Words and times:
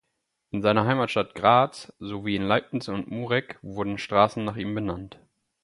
In 0.49 0.63
seiner 0.63 0.85
Heimatstadt 0.87 1.35
Graz 1.35 1.93
sowie 1.99 2.35
in 2.35 2.41
Leibnitz 2.41 2.87
und 2.87 3.11
Mureck 3.11 3.59
wurden 3.61 3.99
Straßen 3.99 4.43
nach 4.43 4.55
ihm 4.57 4.73
benannt. 4.73 5.19